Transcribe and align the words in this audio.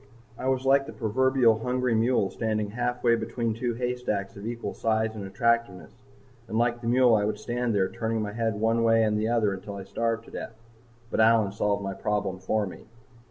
I 0.35 0.47
was 0.47 0.65
like 0.65 0.87
the 0.87 0.93
proverbial 0.93 1.59
hungry 1.59 1.93
mule 1.93 2.31
standing 2.31 2.71
halfway 2.71 3.15
between 3.15 3.53
two 3.53 3.75
haystacks 3.75 4.35
of 4.35 4.47
equal 4.47 4.73
size 4.73 5.13
and 5.13 5.23
attractiveness. 5.27 5.91
And 6.47 6.57
like 6.57 6.81
the 6.81 6.87
mule 6.87 7.13
I 7.13 7.23
would 7.23 7.37
stand 7.37 7.75
there 7.75 7.87
turning 7.87 8.19
my 8.23 8.33
head 8.33 8.55
one 8.59 8.81
way 8.83 9.03
and 9.03 9.15
the 9.15 9.27
other 9.27 9.53
until 9.53 9.75
I 9.75 9.83
starved 9.83 10.25
to 10.25 10.31
death. 10.31 10.55
But 11.11 11.19
Allyn 11.19 11.51
solved 11.51 11.83
my 11.83 11.93
problem 11.93 12.39
for 12.39 12.65
me. 12.65 12.85